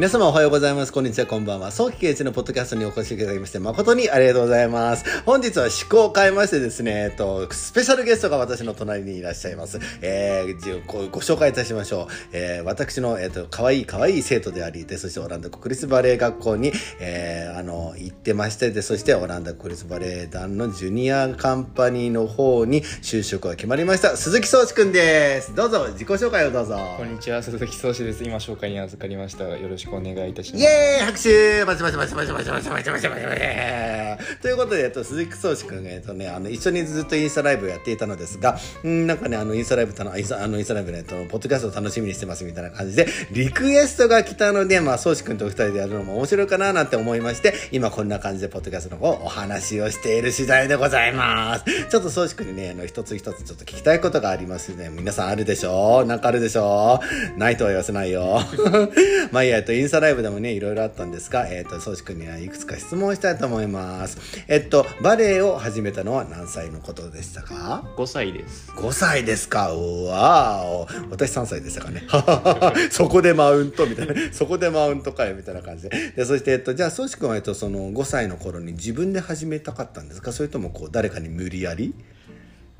[0.00, 0.94] 皆様おはようございます。
[0.94, 1.70] こんにちは、こんばんは。
[1.70, 5.04] 早期刑事のポッドキャストにお越しいただきまして、誠にありがとうございます。
[5.26, 9.78] 本日は趣向を変えましてですね、えっと、スペシャルゲストが私の隣にいらっしゃいます。
[10.00, 12.06] えー、ごご紹介いたしましょう。
[12.32, 24.16] えー、私の、えっと、可愛い可愛い生徒であり、で、そしてオランダ国立バレエ学校に、えー、あの、行ってまして、で、そしてオランダ国立バレエ団のジュニアカンパニーの方に就職が決まりました。
[24.16, 25.54] 鈴木聡志くんです。
[25.54, 26.78] どうぞ、自己紹介をどうぞ。
[26.96, 28.24] こんにちは、鈴木聡志です。
[28.24, 29.44] 今紹介に預かりました。
[29.44, 30.62] よろしくお願いいたします。
[30.62, 33.40] イエーイ拍手バチバチバチバチバチバチバチバチバチバチ
[34.40, 51.64] ということで、えっと、鈴木聡志くんが、えっとね、あの、一緒にずっとインスタライブをやっていたのですが、んなんかね、あの、インスタライブたの、インスタ、あの、インスタライブね、と、ポッドキャストを楽しみにしてますみたいな感じで、リクエストが来たので、まあ、聡志くんと二人でやるのも面白いかななんて思いまして、今こんな感じで、ポッドキャストの方、お話をしている次第でございます。
[51.88, 54.90] ちょっと聡志くんにね、あの、一つ一つちょっと聞きたいことがありますね。
[54.90, 57.00] 皆さんあるでしょなんかあるでしょ
[57.36, 58.40] ないとは言わせないよ。
[59.32, 64.18] まあいや、えっと、インスタライブでもね、いろいろあったんですが、えっ、と、宗志くんにはいくつか質問したいと思います。
[64.46, 68.70] えっと、バレエを始めたのは何歳のことでしたか ?5 歳です。
[68.72, 69.72] 5歳ですか？
[69.72, 72.02] うわー私3歳でしたかね。
[72.92, 74.14] そこでマウントみたいな。
[74.32, 76.12] そこでマウントかよみたいな感じで。
[76.16, 80.32] でそして、えっと、じゃあ、宗志くんは、えっと、その5歳の頃に自分で始めたかったんですか？
[80.32, 81.94] それとも、こう、誰かに無理やり？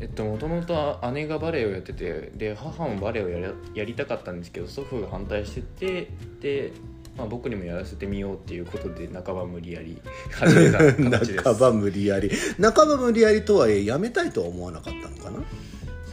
[0.00, 6.72] えっともともと姉がバレエをやっててで母もバレエをやりやりたかったんですけど祖父が反対しててで
[7.18, 11.42] まあ、僕にもやらせてみようっていうことで半ば無理やり始めた形です。
[11.44, 12.30] 半ば無理やり。
[12.60, 15.44] 半ば無理やりとはいえやめたいとは思わなかったのかな？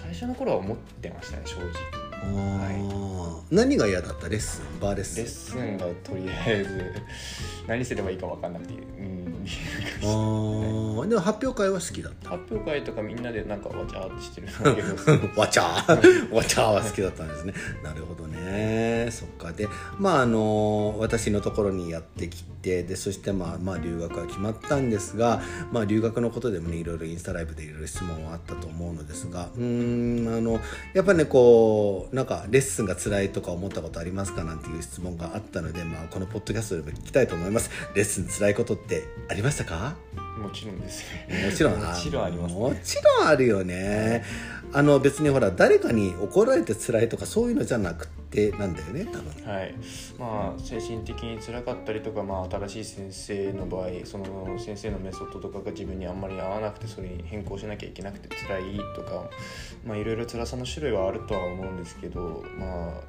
[0.04, 1.68] 最初の頃は思ってましたね正直。
[2.36, 4.28] はい、何が嫌だった？
[4.28, 4.80] レッスン？
[4.82, 5.24] バーレッスン？
[5.24, 6.92] レッスンがとりあえず
[7.68, 8.74] 何すればいいか分かんなくて。
[8.74, 9.27] うん
[10.04, 14.48] ああでも発表会は好きだった発表会とかみんなでなんかわちゃーってしてる
[15.36, 16.32] わちゃー。
[16.34, 17.54] わちゃーは好きだったんですね。
[17.84, 19.10] なるほどね。
[19.12, 19.52] そっか。
[19.52, 25.42] でまああの私のところにやってきてでそしてまあまあ留学は決まったんですが
[25.72, 30.60] まあ留学のことでもねいろいろインスタライブでいろいろ質問はあったと思うのですがうんあの
[30.94, 37.70] やっぱねこうなんかレッスンが辛いとか思ったことありますかなんていう質問があったのでまあこのポッドキャストでも聞きたいと思います。
[37.96, 39.96] レッスン辛いことってありましたか？
[40.38, 41.04] もちろんです
[41.46, 41.80] もちろん。
[41.80, 44.24] もちろんあります、ね、もちろんあるよね。
[44.74, 49.52] あの別にほら誰かに怒られて辛いとかそういうのじゃなくてなんだよね多分。
[49.52, 49.74] はい。
[50.20, 59.30] まあ精神的に辛かったりとか、まあ、新しい先生の場合その先生のメソッドとかが自分にあんまり合わなくてそれに変更しなきゃいけなくて辛いとか
[59.86, 63.02] まあいろいろ辛さの種類はあるとは思うんですけどまあ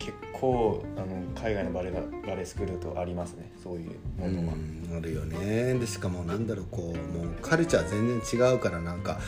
[0.00, 1.06] 結構あの
[1.40, 1.92] 海外のバレ
[2.26, 4.54] バレスクールとありますねそういうものは。
[4.96, 9.20] あるよねでしかもなんだろうこうもうカルチャー全然違うからなんか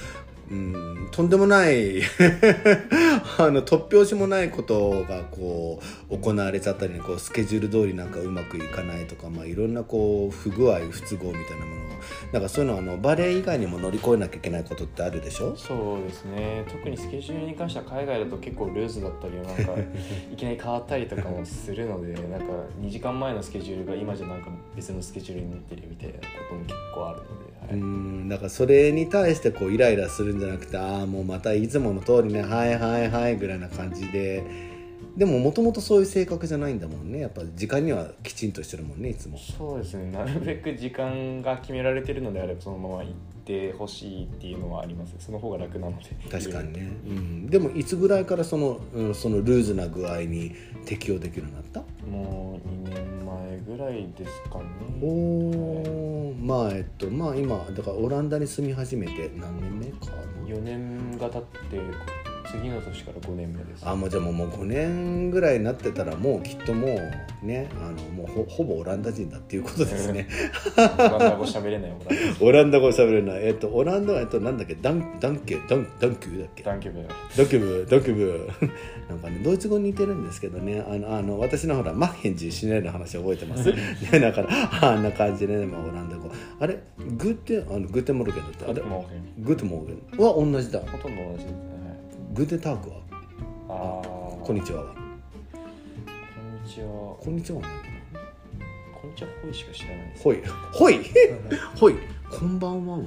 [0.51, 2.03] うん、とんでもない
[3.39, 5.81] あの突拍子もないことがこ
[6.11, 11.83] う行われちゃったり、ね、こうスケジュール通りなんかうまくいかないとか、まあ、いろんなこう不具合不都合みたいなもの
[12.33, 15.55] なんかそういうのはあのバレエ以外にも乗り越えなきゃいけないことってあるでしょ？
[15.55, 19.83] そうですね特にスケジュールに関しては海外だと結構ルーズだったりなんか
[20.33, 22.47] いきなり変わったりとかもするので なんか
[22.81, 26.21] 2時間前のスケジュールが今じゃなんか別のスケジュールになってるみたいなこ
[26.51, 27.33] とも結構あるので。
[27.63, 34.43] はい、うんだからそれに対してこうイライラするんじゃなくてああもうまたいつもの通りねはいはいはいぐらいな感じで
[35.17, 37.21] でももともとそういう性格じゃないんだもんね。
[37.21, 39.37] やっぱ時間にはきちんとしてるもんねいつも。
[39.39, 40.11] そうですね。
[40.11, 43.13] なるべく時間が決められてるのであればそのまま行っ
[43.45, 45.15] てほしいっていうのはあります。
[45.19, 46.05] その方が楽なので。
[46.31, 50.55] 確かにね、うん、でもいつぐらいからその,、うん、そのルーズな具合に
[50.87, 51.81] 適用できるようになった？
[52.07, 54.65] もう2年前ぐらいですかね。
[55.03, 60.07] おお、はい、まあえっとまあ今だからオランダに住み始めて何年目か
[60.47, 61.77] 4年が経って
[62.53, 63.83] 次の年から5年目です。
[63.89, 66.89] あもうじゃあもうもう5年ぐらいになってたらもうきっとも
[67.43, 70.29] うねあのもうほほぼオランダ人だっていうことですね。
[70.77, 71.93] オランダ語喋れない
[72.41, 72.79] オランダ。
[72.79, 73.47] 語喋れない。
[73.47, 74.75] えっとオランダはえっとなんだっけ？
[74.75, 76.63] Dan danke dan dank u だっけ？
[76.63, 78.49] Dank u wel dank u wel dank u wel
[79.09, 80.85] なんかねドイツ語に似てるんですけどね。
[80.87, 83.73] あのあの私のほら machen Sie schnell の話覚えてます？
[83.73, 83.79] ね
[84.21, 84.49] だから
[84.93, 86.31] あんな感じでね、まあ、オランダ語。
[86.61, 86.79] あれ？
[87.17, 88.83] Gute あの guten Morgen だってあれ？
[89.39, 90.81] Guten Morgen は同じだ。
[90.81, 91.47] ほとんど同じ
[92.35, 92.97] Guten Tag は？
[93.69, 94.03] あ
[94.43, 94.85] こんにちは。
[94.85, 96.87] こんにちは。
[97.21, 100.23] こんにちはこんにちはほいしか知らないです。
[100.23, 100.43] ほい。
[100.73, 101.01] ほい？
[101.79, 101.95] ほい。
[102.31, 103.03] こんばんはは？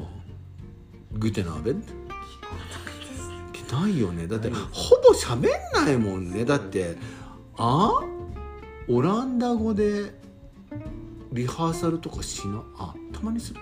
[1.14, 1.84] グーテナーベン？
[3.72, 4.28] ないよね。
[4.28, 6.46] だってほぼ喋んないもんね。
[6.46, 6.96] だって
[7.58, 8.00] あ？
[8.88, 10.14] オランダ語で
[11.32, 13.60] リハーサルとかしなあたまにする。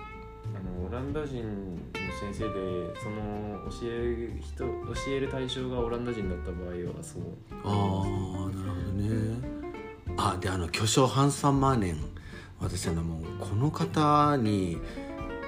[0.54, 1.80] あのオランダ人
[2.20, 7.24] 先生でその教える人教える対象がオランダ人だった場合はそう。
[7.64, 9.38] ああなるほどね。
[10.18, 11.98] あであの巨匠ハンス・ファン・マーネン。
[12.60, 14.80] 私あのもうこの方に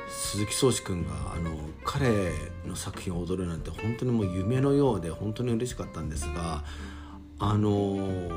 [0.09, 1.51] 鈴木壮志君があの
[1.85, 2.31] 彼
[2.65, 6.63] の作品を踊るなんて本当にもう夢のようで本当に嬉しかったんですが
[7.39, 8.29] あの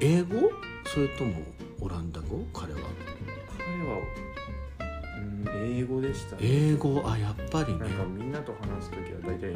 [0.00, 0.50] 英語？
[0.86, 1.34] それとも
[1.80, 2.44] オランダ語？
[2.52, 2.80] 彼は。
[3.56, 4.29] 彼は、うん、
[5.54, 6.42] 英語でしたね。
[6.42, 7.02] 英語？
[7.06, 7.80] あやっぱりね。
[7.80, 9.54] なんかみんなと話す時は大体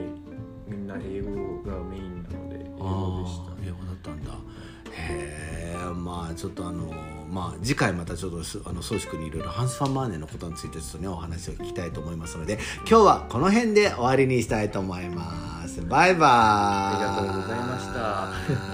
[0.69, 3.53] みんな英語がメインなので英あ語でした。
[3.53, 4.33] あ英語だったんだ。
[4.97, 6.93] へえまあちょっとあの
[7.29, 12.59] まあ次回またちょっとすあの宗志君にいろいろハンス・ファン・マーネのことについてちょっとねお話を聞きたいと思いますので
[12.89, 15.83] 今日はこの辺で終わりにしたいと思います。
[15.83, 16.31] バイバイ。
[16.31, 18.01] ありがとうございました。
[18.01, 18.74] は